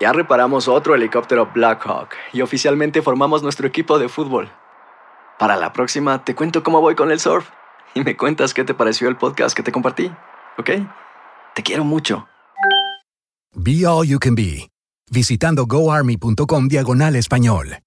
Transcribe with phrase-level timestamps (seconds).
[0.00, 4.50] Ya reparamos otro helicóptero Blackhawk y oficialmente formamos nuestro equipo de fútbol.
[5.38, 7.48] Para la próxima te cuento cómo voy con el surf
[7.94, 10.10] y me cuentas qué te pareció el podcast que te compartí,
[10.58, 10.70] ¿ok?
[11.54, 12.26] Te quiero mucho.
[13.54, 14.68] Be All You Can Be,
[15.10, 17.78] visitando goarmy.com diagonal español.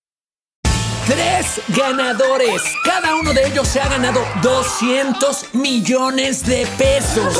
[1.06, 2.62] Tres ganadores.
[2.84, 7.40] Cada uno de ellos se ha ganado 200 millones de pesos.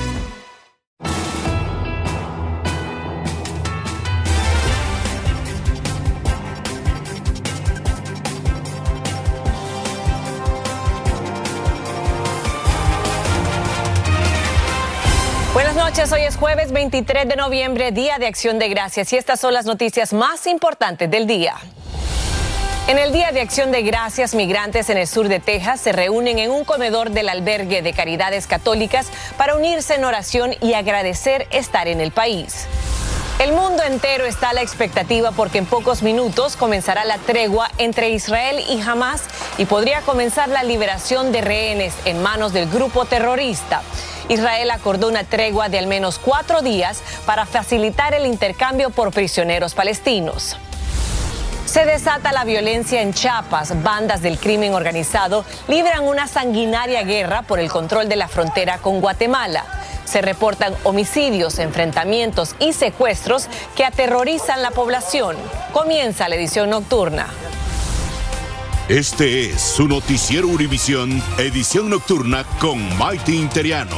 [15.99, 19.65] Hoy es jueves 23 de noviembre, Día de Acción de Gracias, y estas son las
[19.65, 21.55] noticias más importantes del día.
[22.87, 26.39] En el Día de Acción de Gracias, migrantes en el sur de Texas se reúnen
[26.39, 31.89] en un comedor del albergue de caridades católicas para unirse en oración y agradecer estar
[31.89, 32.67] en el país.
[33.39, 38.09] El mundo entero está a la expectativa porque en pocos minutos comenzará la tregua entre
[38.11, 39.23] Israel y Hamas
[39.57, 43.83] y podría comenzar la liberación de rehenes en manos del grupo terrorista.
[44.31, 49.73] Israel acordó una tregua de al menos cuatro días para facilitar el intercambio por prisioneros
[49.73, 50.55] palestinos.
[51.65, 53.83] Se desata la violencia en Chiapas.
[53.83, 59.01] Bandas del crimen organizado libran una sanguinaria guerra por el control de la frontera con
[59.01, 59.65] Guatemala.
[60.05, 65.35] Se reportan homicidios, enfrentamientos y secuestros que aterrorizan la población.
[65.73, 67.27] Comienza la edición nocturna.
[68.91, 73.95] Este es su noticiero Univisión, edición nocturna con Maite Interiano.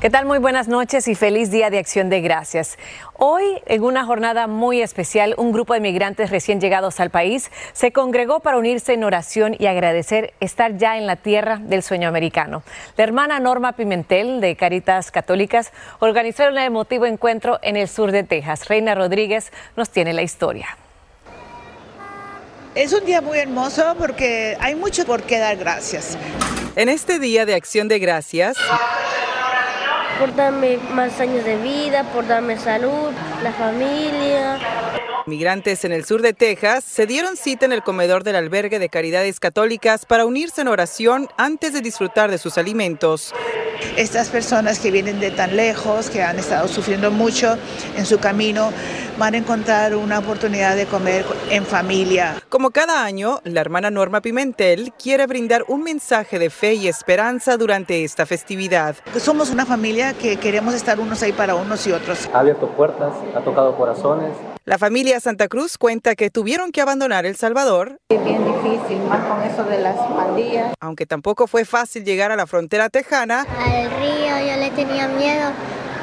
[0.00, 0.26] ¿Qué tal?
[0.26, 2.76] Muy buenas noches y feliz Día de Acción de Gracias.
[3.12, 7.92] Hoy, en una jornada muy especial, un grupo de migrantes recién llegados al país se
[7.92, 12.64] congregó para unirse en oración y agradecer estar ya en la tierra del sueño americano.
[12.96, 15.70] La hermana Norma Pimentel, de Caritas Católicas,
[16.00, 18.66] organizó un emotivo encuentro en el sur de Texas.
[18.66, 20.76] Reina Rodríguez nos tiene la historia.
[22.78, 26.16] Es un día muy hermoso porque hay mucho por qué dar gracias.
[26.76, 28.56] En este día de acción de gracias,
[30.20, 33.10] por darme más años de vida, por darme salud,
[33.42, 34.60] la familia.
[35.26, 38.88] Migrantes en el sur de Texas se dieron cita en el comedor del albergue de
[38.88, 43.34] caridades católicas para unirse en oración antes de disfrutar de sus alimentos.
[43.96, 47.56] Estas personas que vienen de tan lejos, que han estado sufriendo mucho
[47.96, 48.72] en su camino,
[49.18, 52.42] van a encontrar una oportunidad de comer en familia.
[52.48, 57.56] Como cada año, la hermana Norma Pimentel quiere brindar un mensaje de fe y esperanza
[57.56, 58.96] durante esta festividad.
[59.18, 62.28] Somos una familia que queremos estar unos ahí para unos y otros.
[62.32, 64.32] Ha abierto puertas, ha tocado corazones.
[64.68, 68.00] La familia Santa Cruz cuenta que tuvieron que abandonar El Salvador.
[68.10, 70.74] Es bien difícil, más con eso de las pandillas.
[70.78, 73.46] Aunque tampoco fue fácil llegar a la frontera tejana.
[73.48, 75.52] Al río yo le tenía miedo,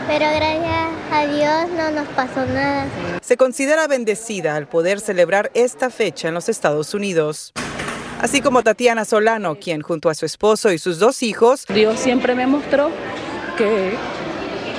[0.07, 2.87] pero gracias a Dios no nos pasó nada.
[3.21, 7.53] Se considera bendecida al poder celebrar esta fecha en los Estados Unidos.
[8.19, 12.33] Así como Tatiana Solano, quien junto a su esposo y sus dos hijos, Dios siempre
[12.33, 12.89] me mostró
[13.59, 13.95] que,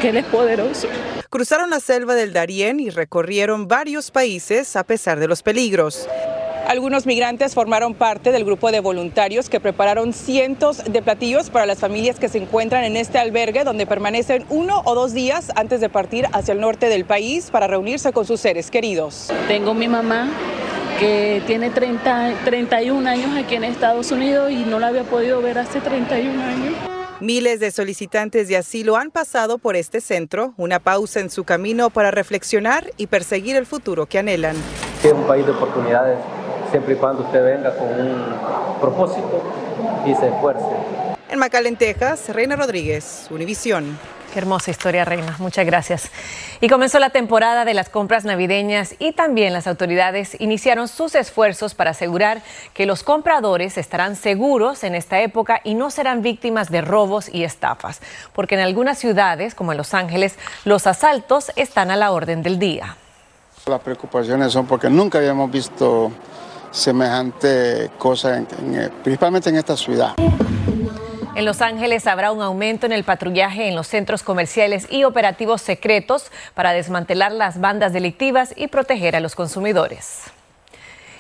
[0.03, 0.89] que Él es poderoso
[1.31, 6.09] cruzaron la selva del Darién y recorrieron varios países a pesar de los peligros.
[6.67, 11.79] Algunos migrantes formaron parte del grupo de voluntarios que prepararon cientos de platillos para las
[11.79, 15.89] familias que se encuentran en este albergue donde permanecen uno o dos días antes de
[15.89, 19.33] partir hacia el norte del país para reunirse con sus seres queridos.
[19.47, 20.29] Tengo mi mamá
[20.99, 25.59] que tiene 30, 31 años aquí en Estados Unidos y no la había podido ver
[25.59, 26.96] hace 31 años.
[27.21, 31.89] Miles de solicitantes de asilo han pasado por este centro, una pausa en su camino
[31.89, 34.55] para reflexionar y perseguir el futuro que anhelan.
[35.03, 36.19] Es un país de oportunidades,
[36.71, 39.43] siempre y cuando usted venga con un propósito
[40.05, 40.67] y se esfuerce.
[41.31, 43.99] En McAllen, Texas, Reina Rodríguez, Univisión.
[44.37, 45.37] Hermosa historia, Reina.
[45.39, 46.11] Muchas gracias.
[46.61, 51.75] Y comenzó la temporada de las compras navideñas y también las autoridades iniciaron sus esfuerzos
[51.75, 52.43] para asegurar
[52.75, 57.45] que los compradores estarán seguros en esta época y no serán víctimas de robos y
[57.45, 58.01] estafas,
[58.33, 62.59] porque en algunas ciudades, como en Los Ángeles, los asaltos están a la orden del
[62.59, 62.97] día.
[63.67, 66.13] Las preocupaciones son porque nunca habíamos visto
[66.71, 68.43] semejante cosa,
[69.03, 70.15] principalmente en esta ciudad.
[71.37, 75.61] En Los Ángeles habrá un aumento en el patrullaje en los centros comerciales y operativos
[75.61, 80.33] secretos para desmantelar las bandas delictivas y proteger a los consumidores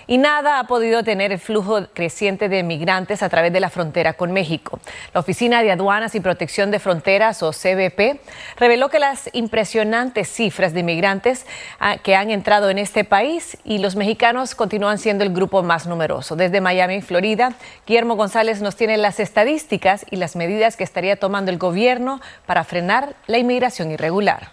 [0.07, 4.15] y nada ha podido tener el flujo creciente de migrantes a través de la frontera
[4.15, 4.79] con México.
[5.13, 8.21] La Oficina de Aduanas y Protección de Fronteras, o CBP,
[8.57, 11.47] reveló que las impresionantes cifras de migrantes
[11.81, 15.87] ah, que han entrado en este país y los mexicanos continúan siendo el grupo más
[15.87, 16.37] numeroso.
[16.37, 17.55] Desde Miami, Florida,
[17.87, 22.65] Guillermo González nos tiene las estadísticas y las medidas que estaría tomando el gobierno para
[22.65, 24.51] frenar la inmigración irregular.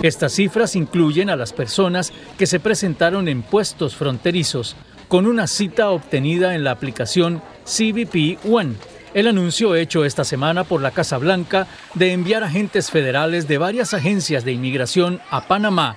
[0.02, 4.76] Estas cifras incluyen a las personas que se presentaron en puestos fronterizos
[5.08, 8.74] con una cita obtenida en la aplicación CBP One.
[9.14, 13.94] El anuncio hecho esta semana por la Casa Blanca de enviar agentes federales de varias
[13.94, 15.96] agencias de inmigración a Panamá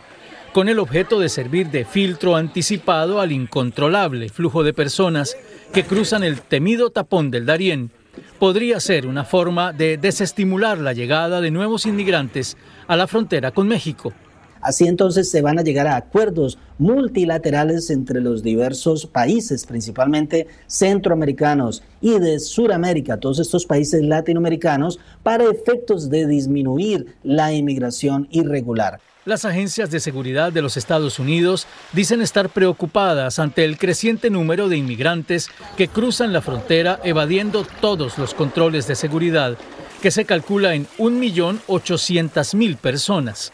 [0.54, 5.38] con el objeto de servir de filtro anticipado al incontrolable flujo de personas
[5.72, 7.92] que cruzan el temido tapón del Darién
[8.40, 12.58] podría ser una forma de desestimular la llegada de nuevos inmigrantes
[12.88, 14.12] a la frontera con México.
[14.60, 21.84] Así entonces se van a llegar a acuerdos multilaterales entre los diversos países, principalmente centroamericanos
[22.02, 29.00] y de Suramérica, todos estos países latinoamericanos, para efectos de disminuir la inmigración irregular.
[29.24, 34.68] Las agencias de seguridad de los Estados Unidos dicen estar preocupadas ante el creciente número
[34.68, 39.60] de inmigrantes que cruzan la frontera evadiendo todos los controles de seguridad,
[40.02, 43.54] que se calcula en 1.800.000 personas.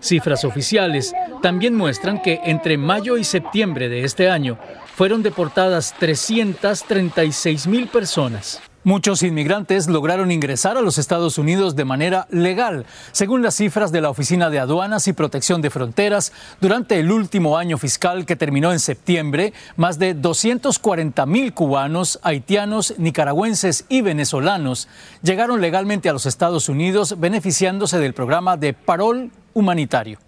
[0.00, 4.58] Cifras oficiales también muestran que entre mayo y septiembre de este año
[4.96, 8.60] fueron deportadas 336.000 personas.
[8.86, 14.00] Muchos inmigrantes lograron ingresar a los Estados Unidos de manera legal, según las cifras de
[14.00, 16.32] la Oficina de Aduanas y Protección de Fronteras.
[16.60, 22.94] Durante el último año fiscal que terminó en septiembre, más de 240 mil cubanos, haitianos,
[22.96, 24.86] nicaragüenses y venezolanos
[25.20, 30.20] llegaron legalmente a los Estados Unidos beneficiándose del programa de parol humanitario.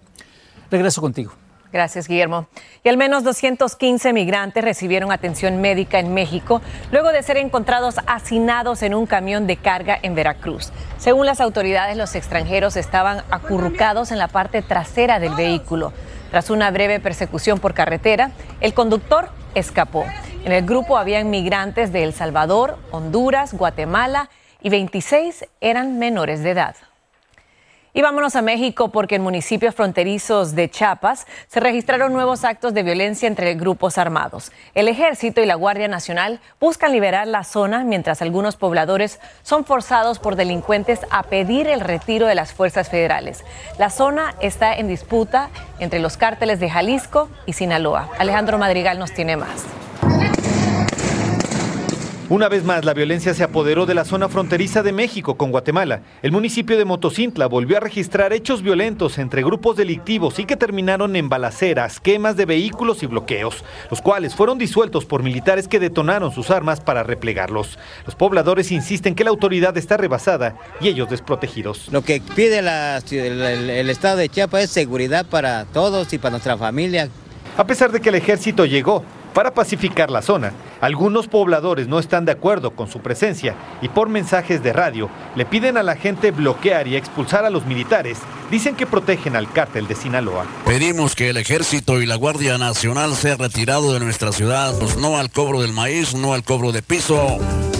[0.69, 1.32] Regreso contigo.
[1.73, 2.47] Gracias, Guillermo.
[2.82, 8.82] Y al menos 215 migrantes recibieron atención médica en México luego de ser encontrados hacinados
[8.82, 10.73] en un camión de carga en Veracruz.
[10.97, 15.93] Según las autoridades, los extranjeros estaban acurrucados en la parte trasera del vehículo.
[16.31, 18.31] Tras una breve persecución por carretera,
[18.61, 20.06] el conductor escapó.
[20.44, 24.31] En el grupo habían migrantes de El Salvador, Honduras, Guatemala
[24.62, 26.76] y 26 eran menores de edad.
[27.99, 32.85] Y vámonos a México porque en municipios fronterizos de Chiapas se registraron nuevos actos de
[32.85, 34.53] violencia entre grupos armados.
[34.77, 40.21] El ejército y la Guardia Nacional buscan liberar la zona mientras algunos pobladores son forzados
[40.21, 43.45] por delincuentes a pedir el retiro de las fuerzas federales.
[43.78, 45.50] La zona está en disputa
[45.81, 48.11] entre los cárteles de Jalisco y Sinaloa.
[48.21, 49.64] Alejandro Madrigal nos tiene más.
[52.30, 56.02] Una vez más, la violencia se apoderó de la zona fronteriza de México con Guatemala.
[56.20, 61.16] El municipio de Motocintla volvió a registrar hechos violentos entre grupos delictivos y que terminaron
[61.16, 66.30] en balaceras, quemas de vehículos y bloqueos, los cuales fueron disueltos por militares que detonaron
[66.30, 67.78] sus armas para replegarlos.
[68.04, 71.88] Los pobladores insisten que la autoridad está rebasada y ellos desprotegidos.
[71.90, 77.08] Lo que pide el Estado de Chiapas es seguridad para todos y para nuestra familia.
[77.56, 79.02] A pesar de que el ejército llegó,
[79.38, 80.52] para pacificar la zona.
[80.80, 85.47] Algunos pobladores no están de acuerdo con su presencia y por mensajes de radio le
[85.47, 88.18] piden a la gente bloquear y expulsar a los militares.
[88.50, 90.45] Dicen que protegen al cártel de Sinaloa.
[90.66, 95.18] Pedimos que el ejército y la Guardia Nacional sea retirado de nuestra ciudad, pues no
[95.18, 97.38] al cobro del maíz, no al cobro de piso,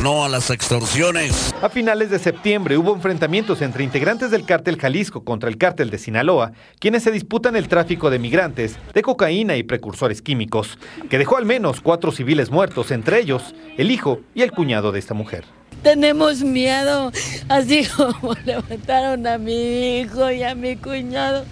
[0.09, 1.55] no a las extorsiones.
[1.61, 5.99] A finales de septiembre hubo enfrentamientos entre integrantes del cártel Jalisco contra el cártel de
[5.99, 10.79] Sinaloa, quienes se disputan el tráfico de migrantes, de cocaína y precursores químicos,
[11.11, 14.99] que dejó al menos cuatro civiles muertos, entre ellos el hijo y el cuñado de
[14.99, 15.45] esta mujer.
[15.83, 17.13] Tenemos miedo,
[17.51, 21.45] así como levantaron a mi hijo y a mi cuñado.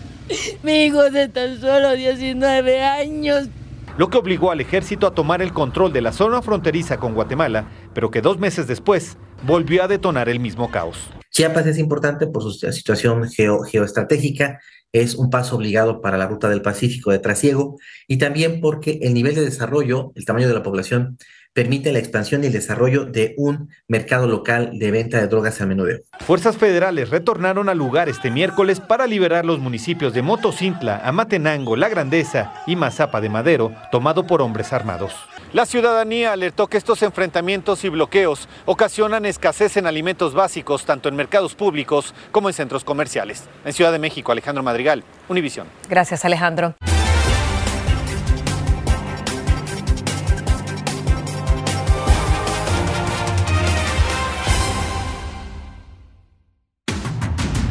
[0.63, 3.51] Mi hijo de tan solo 19 años.
[3.99, 7.71] Lo que obligó al ejército a tomar el control de la zona fronteriza con Guatemala,
[7.95, 11.09] pero que dos meses después volvió a detonar el mismo caos.
[11.31, 14.61] Chiapas es importante por su situación geo, geoestratégica,
[14.93, 19.15] es un paso obligado para la ruta del Pacífico de trasiego y también porque el
[19.15, 21.17] nivel de desarrollo, el tamaño de la población,
[21.57, 25.69] permite la expansión y el desarrollo de un mercado local de venta de drogas al
[25.69, 26.01] menudeo.
[26.21, 31.89] Fuerzas federales retornaron al lugar este miércoles para liberar los municipios de Motocintla, Amatenango, La
[31.89, 35.15] Grandeza y Mazapa de Madero, tomado por hombres armados.
[35.55, 41.17] La ciudadanía alertó que estos enfrentamientos y bloqueos ocasionan escasez en alimentos básicos tanto en
[41.17, 43.45] mercados públicos como en centros comerciales.
[43.65, 45.67] En Ciudad de México, Alejandro Madrigal, Univisión.
[45.89, 46.75] Gracias, Alejandro.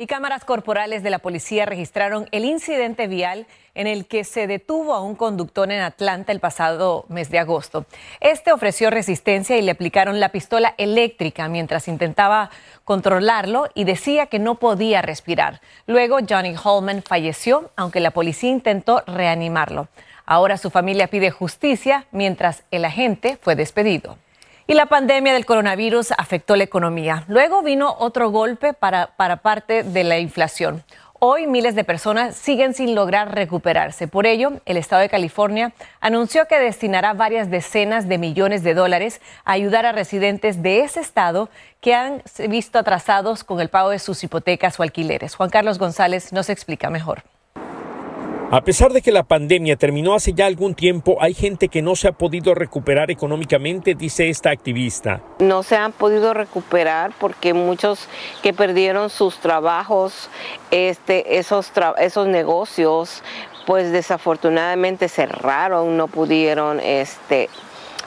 [0.00, 4.94] Y cámaras corporales de la policía registraron el incidente vial en el que se detuvo
[4.94, 7.84] a un conductor en Atlanta el pasado mes de agosto.
[8.18, 12.48] Este ofreció resistencia y le aplicaron la pistola eléctrica mientras intentaba
[12.84, 15.60] controlarlo y decía que no podía respirar.
[15.86, 19.88] Luego Johnny Holman falleció, aunque la policía intentó reanimarlo.
[20.24, 24.16] Ahora su familia pide justicia mientras el agente fue despedido.
[24.70, 27.24] Y la pandemia del coronavirus afectó la economía.
[27.26, 30.84] Luego vino otro golpe para, para parte de la inflación.
[31.18, 34.06] Hoy miles de personas siguen sin lograr recuperarse.
[34.06, 39.20] Por ello, el Estado de California anunció que destinará varias decenas de millones de dólares
[39.44, 41.48] a ayudar a residentes de ese estado
[41.80, 45.34] que han visto atrasados con el pago de sus hipotecas o alquileres.
[45.34, 47.24] Juan Carlos González nos explica mejor.
[48.52, 51.94] A pesar de que la pandemia terminó hace ya algún tiempo, hay gente que no
[51.94, 55.20] se ha podido recuperar económicamente, dice esta activista.
[55.38, 58.08] No se han podido recuperar porque muchos
[58.42, 60.30] que perdieron sus trabajos,
[60.72, 61.70] este, esos,
[62.26, 63.22] negocios,
[63.66, 67.48] pues desafortunadamente cerraron, no pudieron este,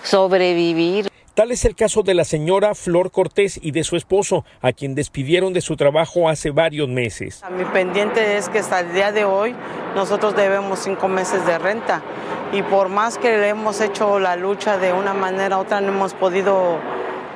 [0.04, 1.13] sobrevivir.
[1.34, 4.94] Tal es el caso de la señora Flor Cortés y de su esposo, a quien
[4.94, 7.42] despidieron de su trabajo hace varios meses.
[7.58, 9.56] Mi pendiente es que hasta el día de hoy
[9.96, 12.04] nosotros debemos cinco meses de renta
[12.52, 15.88] y por más que le hemos hecho la lucha de una manera u otra no
[15.88, 16.78] hemos podido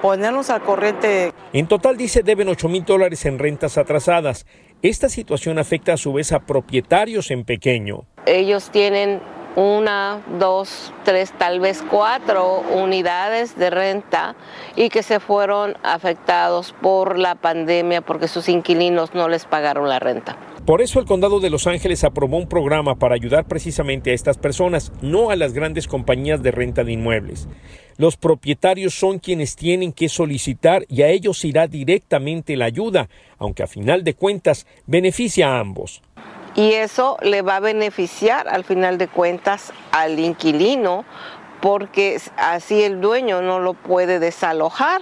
[0.04, 1.34] ponernos al corriente.
[1.54, 4.46] En total dice deben 8 mil dólares en rentas atrasadas.
[4.84, 8.06] Esta situación afecta a su vez a propietarios en pequeño.
[8.28, 9.22] Ellos tienen
[9.58, 14.36] una, dos, tres, tal vez cuatro unidades de renta
[14.76, 19.98] y que se fueron afectados por la pandemia porque sus inquilinos no les pagaron la
[19.98, 20.38] renta.
[20.64, 24.38] Por eso el condado de Los Ángeles aprobó un programa para ayudar precisamente a estas
[24.38, 27.48] personas, no a las grandes compañías de renta de inmuebles.
[27.98, 33.10] Los propietarios son quienes tienen que solicitar y a ellos irá directamente la ayuda,
[33.40, 36.04] aunque a final de cuentas beneficia a ambos
[36.58, 41.06] y eso le va a beneficiar al final de cuentas al inquilino
[41.62, 45.02] porque así el dueño no lo puede desalojar.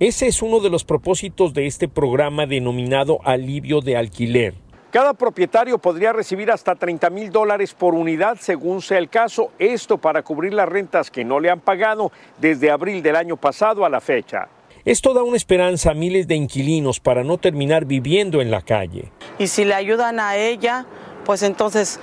[0.00, 4.54] Ese es uno de los propósitos de este programa denominado alivio de alquiler.
[4.90, 9.98] Cada propietario podría recibir hasta 30 mil dólares por unidad según sea el caso, esto
[9.98, 13.88] para cubrir las rentas que no le han pagado desde abril del año pasado a
[13.88, 14.48] la fecha.
[14.84, 19.10] Esto da una esperanza a miles de inquilinos para no terminar viviendo en la calle.
[19.38, 20.86] Y si le ayudan a ella,
[21.24, 22.00] pues entonces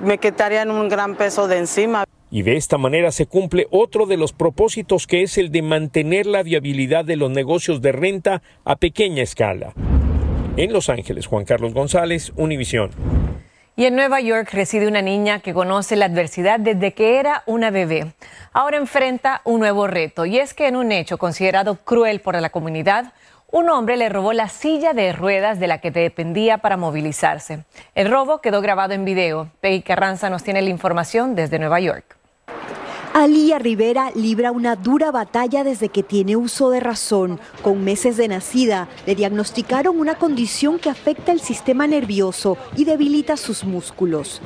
[0.00, 2.04] me quitarían un gran peso de encima.
[2.30, 6.26] Y de esta manera se cumple otro de los propósitos que es el de mantener
[6.26, 9.72] la viabilidad de los negocios de renta a pequeña escala.
[10.56, 12.90] En Los Ángeles, Juan Carlos González, Univisión.
[13.76, 17.70] Y en Nueva York reside una niña que conoce la adversidad desde que era una
[17.70, 18.12] bebé.
[18.52, 22.50] Ahora enfrenta un nuevo reto y es que en un hecho considerado cruel por la
[22.50, 23.12] comunidad,
[23.50, 27.64] un hombre le robó la silla de ruedas de la que dependía para movilizarse.
[27.96, 29.50] El robo quedó grabado en video.
[29.60, 32.16] Peggy Carranza nos tiene la información desde Nueva York.
[33.16, 37.38] Alía Rivera libra una dura batalla desde que tiene uso de razón.
[37.62, 43.36] Con meses de nacida, le diagnosticaron una condición que afecta el sistema nervioso y debilita
[43.36, 44.42] sus músculos.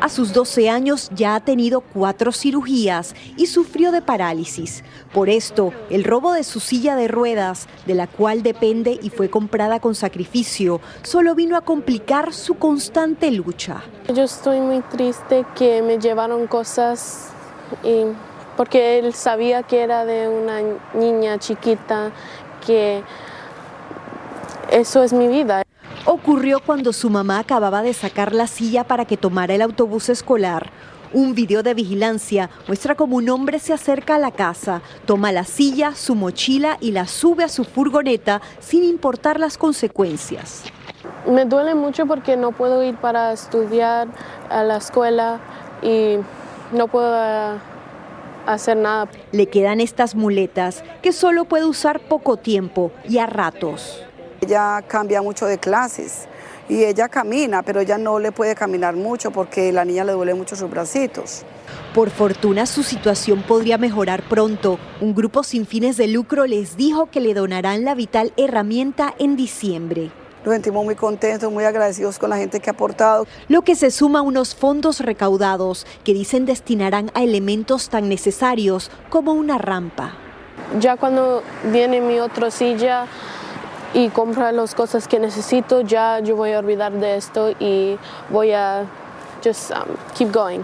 [0.00, 4.82] A sus 12 años ya ha tenido cuatro cirugías y sufrió de parálisis.
[5.14, 9.30] Por esto, el robo de su silla de ruedas, de la cual depende y fue
[9.30, 13.84] comprada con sacrificio, solo vino a complicar su constante lucha.
[14.12, 17.30] Yo estoy muy triste que me llevaron cosas
[17.82, 18.04] y
[18.56, 20.60] porque él sabía que era de una
[20.94, 22.10] niña chiquita,
[22.66, 23.02] que
[24.70, 25.62] eso es mi vida.
[26.04, 30.70] Ocurrió cuando su mamá acababa de sacar la silla para que tomara el autobús escolar.
[31.12, 35.44] Un video de vigilancia muestra cómo un hombre se acerca a la casa, toma la
[35.44, 40.64] silla, su mochila y la sube a su furgoneta sin importar las consecuencias.
[41.26, 44.08] Me duele mucho porque no puedo ir para estudiar
[44.50, 45.40] a la escuela
[45.82, 46.18] y
[46.72, 47.58] no puedo eh,
[48.46, 49.08] hacer nada.
[49.32, 54.02] Le quedan estas muletas que solo puede usar poco tiempo y a ratos.
[54.40, 56.28] Ella cambia mucho de clases
[56.68, 60.34] y ella camina, pero ella no le puede caminar mucho porque la niña le duele
[60.34, 61.44] mucho sus bracitos.
[61.94, 64.78] Por fortuna su situación podría mejorar pronto.
[65.00, 69.36] Un grupo sin fines de lucro les dijo que le donarán la vital herramienta en
[69.36, 70.10] diciembre.
[70.46, 73.26] Nos sentimos muy contentos, muy agradecidos con la gente que ha aportado.
[73.48, 78.92] Lo que se suma a unos fondos recaudados que dicen destinarán a elementos tan necesarios
[79.10, 80.12] como una rampa.
[80.78, 83.06] Ya cuando viene mi otra silla
[83.92, 87.98] y compra las cosas que necesito, ya yo voy a olvidar de esto y
[88.30, 88.84] voy a
[89.42, 90.62] just um, keep going.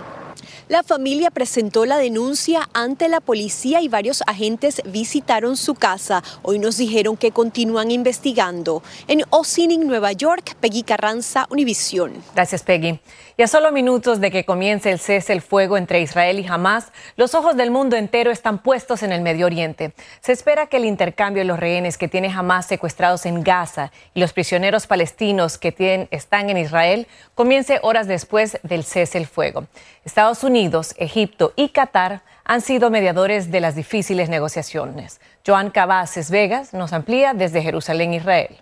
[0.73, 6.23] La familia presentó la denuncia ante la policía y varios agentes visitaron su casa.
[6.41, 8.83] Hoy nos dijeron que continúan investigando.
[9.07, 12.14] En Ossining, Nueva York, Peggy Carranza, Univisión.
[12.35, 12.99] Gracias, Peggy.
[13.37, 16.91] Y a solo minutos de que comience el cese el fuego entre Israel y Hamas,
[17.17, 19.93] los ojos del mundo entero están puestos en el Medio Oriente.
[20.23, 24.21] Se espera que el intercambio de los rehenes que tiene Hamas secuestrados en Gaza y
[24.21, 29.67] los prisioneros palestinos que tienen, están en Israel comience horas después del cese el fuego.
[30.05, 30.62] Estados Unidos,
[30.97, 35.21] Egipto y Qatar han sido mediadores de las difíciles negociaciones.
[35.47, 38.57] Joan Cabaces Vegas nos amplía desde Jerusalén, Israel.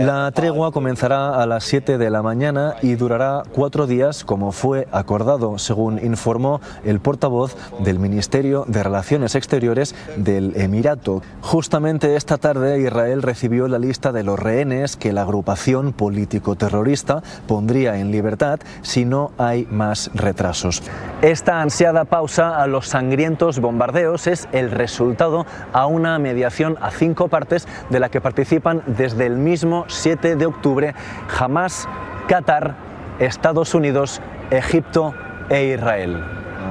[0.00, 4.88] La tregua comenzará a las 7 de la mañana y durará cuatro días como fue
[4.92, 11.22] acordado, según informó el portavoz del Ministerio de Relaciones Exteriores del Emirato.
[11.42, 17.98] Justamente esta tarde Israel recibió la lista de los rehenes que la agrupación político-terrorista pondría
[17.98, 20.82] en libertad si no hay más retrasos.
[21.22, 27.28] Esta ansiada pausa a los sangrientos bombardeos es el resultado a una mediación a cinco
[27.28, 30.94] partes de la que participan desde el mismo 7 de octubre
[31.38, 31.88] Hamas,
[32.28, 32.76] Qatar,
[33.18, 35.14] Estados Unidos, Egipto
[35.48, 36.22] e Israel.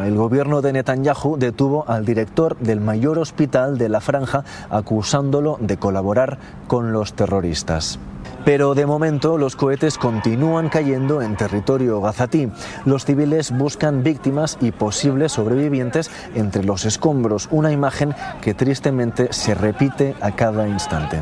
[0.05, 5.77] El gobierno de Netanyahu detuvo al director del mayor hospital de la franja acusándolo de
[5.77, 7.99] colaborar con los terroristas.
[8.43, 12.51] Pero de momento los cohetes continúan cayendo en territorio gazatí.
[12.85, 19.55] Los civiles buscan víctimas y posibles sobrevivientes entre los escombros, una imagen que tristemente se
[19.55, 21.21] repite a cada instante.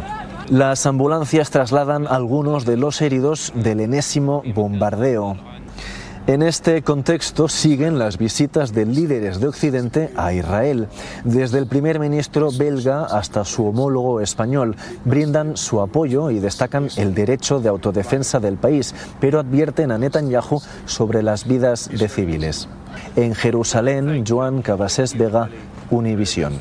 [0.52, 5.38] Las ambulancias trasladan algunos de los heridos del enésimo bombardeo.
[6.28, 10.90] En este contexto siguen las visitas de líderes de Occidente a Israel.
[11.24, 17.14] Desde el primer ministro belga hasta su homólogo español brindan su apoyo y destacan el
[17.16, 22.68] derecho de autodefensa del país, pero advierten a Netanyahu sobre las vidas de civiles.
[23.16, 25.48] En Jerusalén, Joan Cabasés Vega,
[25.92, 26.60] Univisión.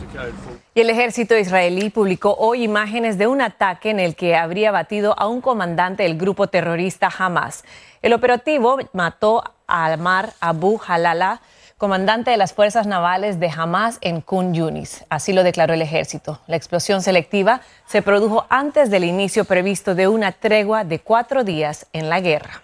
[0.73, 5.19] Y el ejército israelí publicó hoy imágenes de un ataque en el que habría batido
[5.19, 7.65] a un comandante del grupo terrorista Hamas.
[8.03, 11.41] El operativo mató a Almar Abu Halala,
[11.77, 15.05] comandante de las fuerzas navales de Hamas en Kun Yunis.
[15.09, 16.39] Así lo declaró el ejército.
[16.47, 21.87] La explosión selectiva se produjo antes del inicio previsto de una tregua de cuatro días
[21.93, 22.63] en la guerra.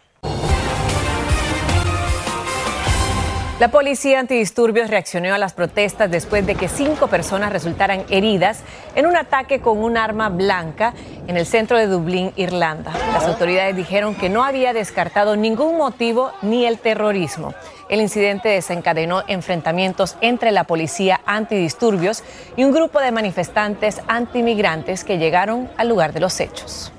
[3.59, 8.61] La policía antidisturbios reaccionó a las protestas después de que cinco personas resultaran heridas
[8.95, 10.93] en un ataque con un arma blanca
[11.27, 12.93] en el centro de Dublín, Irlanda.
[13.15, 17.55] Las autoridades dijeron que no había descartado ningún motivo ni el terrorismo.
[17.89, 22.25] El incidente desencadenó enfrentamientos entre la policía antidisturbios
[22.59, 26.93] y un grupo de manifestantes antimigrantes que llegaron al lugar de los hechos.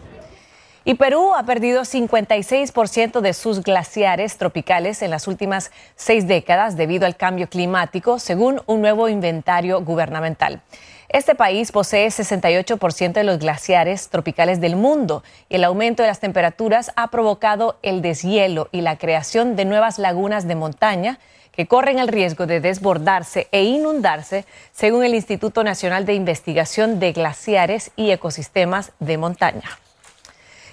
[0.87, 7.05] Y Perú ha perdido 56% de sus glaciares tropicales en las últimas seis décadas debido
[7.05, 10.61] al cambio climático, según un nuevo inventario gubernamental.
[11.09, 16.21] Este país posee 68% de los glaciares tropicales del mundo y el aumento de las
[16.21, 21.19] temperaturas ha provocado el deshielo y la creación de nuevas lagunas de montaña
[21.51, 27.11] que corren el riesgo de desbordarse e inundarse, según el Instituto Nacional de Investigación de
[27.11, 29.67] Glaciares y Ecosistemas de Montaña.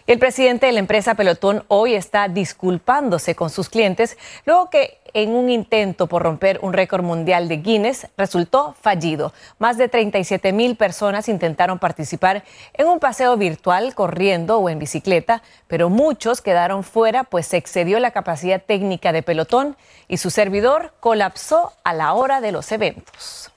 [0.06, 5.30] El presidente de la empresa Pelotón hoy está disculpándose con sus clientes luego que en
[5.30, 9.32] un intento por romper un récord mundial de Guinness resultó fallido.
[9.58, 15.42] Más de 37 mil personas intentaron participar en un paseo virtual corriendo o en bicicleta,
[15.68, 19.74] pero muchos quedaron fuera pues se excedió la capacidad técnica de Pelotón
[20.06, 23.50] y su servidor colapsó a la hora de los eventos.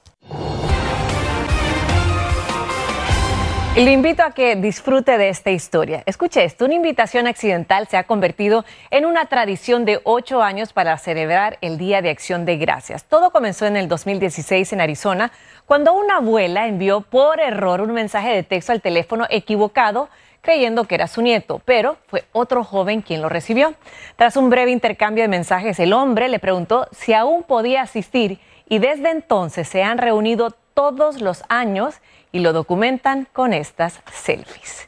[3.77, 6.01] Le invito a que disfrute de esta historia.
[6.07, 10.97] Escuche esto, una invitación accidental se ha convertido en una tradición de ocho años para
[10.97, 13.03] celebrar el Día de Acción de Gracias.
[13.03, 15.31] Todo comenzó en el 2016 en Arizona,
[15.67, 20.09] cuando una abuela envió por error un mensaje de texto al teléfono equivocado
[20.41, 23.75] creyendo que era su nieto, pero fue otro joven quien lo recibió.
[24.15, 28.79] Tras un breve intercambio de mensajes, el hombre le preguntó si aún podía asistir y
[28.79, 31.95] desde entonces se han reunido todos los años
[32.31, 34.87] y lo documentan con estas selfies.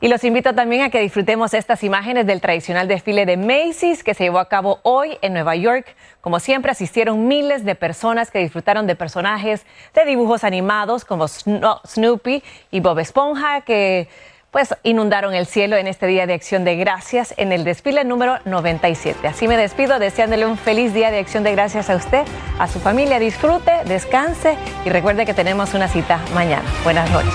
[0.00, 4.14] Y los invito también a que disfrutemos estas imágenes del tradicional desfile de Macy's que
[4.14, 5.94] se llevó a cabo hoy en Nueva York.
[6.22, 12.42] Como siempre, asistieron miles de personas que disfrutaron de personajes de dibujos animados como Snoopy
[12.70, 14.08] y Bob Esponja, que
[14.50, 18.38] pues inundaron el cielo en este Día de Acción de Gracias en el desfile número
[18.44, 19.26] 97.
[19.26, 22.24] Así me despido deseándole un feliz Día de Acción de Gracias a usted,
[22.58, 23.18] a su familia.
[23.18, 26.68] Disfrute, descanse y recuerde que tenemos una cita mañana.
[26.84, 27.34] Buenas noches.